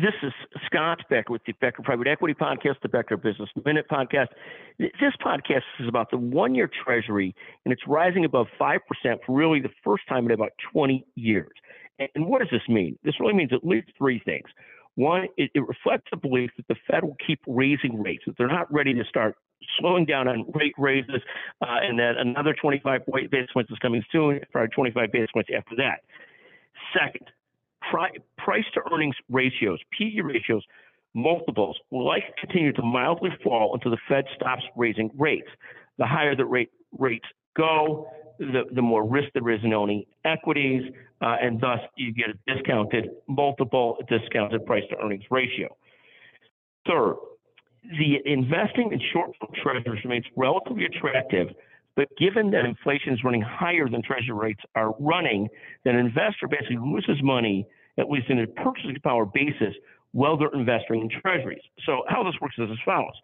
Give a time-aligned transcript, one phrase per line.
[0.00, 0.32] this is
[0.66, 4.28] Scott Becker with the Becker Private Equity Podcast, the Becker Business Minute Podcast.
[4.78, 7.34] This podcast is about the one year treasury,
[7.64, 11.50] and it's rising above 5% for really the first time in about 20 years.
[11.98, 12.98] And what does this mean?
[13.04, 14.48] This really means at least three things.
[14.94, 18.48] One, it, it reflects the belief that the Fed will keep raising rates, that they're
[18.48, 19.36] not ready to start
[19.78, 21.20] slowing down on rate raises,
[21.60, 25.76] uh, and that another 25 basis points is coming soon, probably 25 basis points after
[25.76, 26.00] that.
[26.94, 27.26] Second,
[27.90, 30.64] price to earnings ratios, PE ratios,
[31.14, 35.48] multiples will likely continue to mildly fall until the Fed stops raising rates.
[35.98, 37.26] The higher the rate rates
[37.56, 38.08] go,
[38.38, 40.82] the, the more risk there is in owning equities,
[41.20, 45.76] uh, and thus you get a discounted multiple, discounted price to earnings ratio.
[46.86, 47.16] Third,
[47.82, 51.48] the investing in short-term treasuries remains relatively attractive,
[51.96, 55.48] but given that inflation is running higher than treasury rates are running,
[55.84, 57.66] then investor basically loses money,
[58.00, 59.74] at least in a purchasing power basis,
[60.12, 61.62] while they're investing in treasuries.
[61.86, 63.14] So how this works is as follows.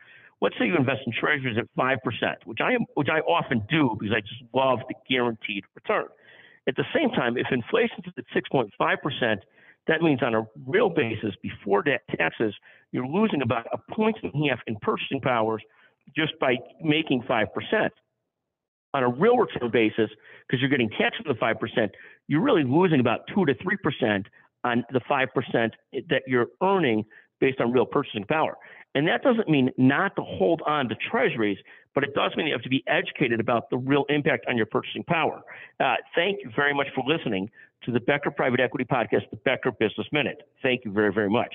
[0.40, 1.96] Let's say you invest in treasuries at 5%,
[2.44, 6.06] which I, am, which I often do because I just love the guaranteed return.
[6.68, 9.36] At the same time, if inflation is at 6.5%,
[9.86, 12.54] that means on a real basis, before taxes,
[12.92, 15.62] you're losing about a point and a half in purchasing powers
[16.14, 17.46] just by making 5%.
[18.94, 20.10] On a real return basis,
[20.46, 21.90] because you're getting taxed on the 5%,
[22.28, 24.24] you're really losing about 2 to 3%
[24.66, 25.70] on the 5%
[26.08, 27.04] that you're earning
[27.40, 28.56] based on real purchasing power.
[28.94, 31.58] And that doesn't mean not to hold on to treasuries,
[31.94, 34.66] but it does mean you have to be educated about the real impact on your
[34.66, 35.42] purchasing power.
[35.78, 37.50] Uh, thank you very much for listening
[37.84, 40.48] to the Becker Private Equity Podcast, the Becker Business Minute.
[40.62, 41.54] Thank you very, very much.